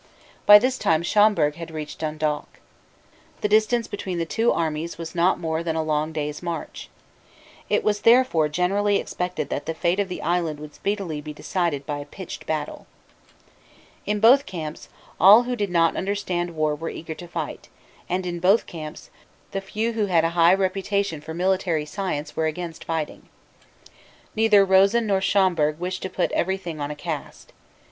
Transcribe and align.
By 0.47 0.57
this 0.57 0.79
time 0.79 1.03
Schomberg 1.03 1.57
had 1.57 1.69
reached 1.69 1.99
Dundalk. 1.99 2.59
The 3.41 3.47
distance 3.47 3.87
between 3.87 4.17
the 4.17 4.25
two 4.25 4.51
armies 4.51 4.97
was 4.97 5.13
not 5.13 5.39
more 5.39 5.61
than 5.61 5.75
a 5.75 5.83
long 5.83 6.11
day's 6.11 6.41
march. 6.41 6.89
It 7.69 7.83
was 7.83 8.01
therefore 8.01 8.49
generally 8.49 8.97
expected 8.97 9.49
that 9.49 9.67
the 9.67 9.75
fate 9.75 9.99
of 9.99 10.09
the 10.09 10.23
island 10.23 10.59
would 10.59 10.73
speedily 10.73 11.21
be 11.21 11.33
decided 11.33 11.85
by 11.85 11.99
a 11.99 12.05
pitched 12.05 12.47
battle. 12.47 12.87
In 14.07 14.19
both 14.19 14.47
camps, 14.47 14.89
all 15.19 15.43
who 15.43 15.55
did 15.55 15.69
not 15.69 15.95
understand 15.95 16.55
war 16.55 16.73
were 16.73 16.89
eager 16.89 17.13
to 17.13 17.27
fight; 17.27 17.67
and, 18.09 18.25
in 18.25 18.39
both 18.39 18.65
camps; 18.65 19.11
the 19.51 19.61
few 19.61 19.91
who 19.91 20.07
head 20.07 20.25
a 20.25 20.29
high 20.29 20.55
reputation 20.55 21.21
for 21.21 21.35
military 21.35 21.85
science 21.85 22.35
were 22.35 22.47
against 22.47 22.85
fighting. 22.85 23.29
Neither 24.35 24.65
Rosen 24.65 25.05
nor 25.05 25.21
Schomberg 25.21 25.77
wished 25.77 26.01
to 26.01 26.09
put 26.09 26.31
every 26.31 26.57
thing 26.57 26.81
on 26.81 26.89
a 26.89 26.95
cast. 26.95 27.53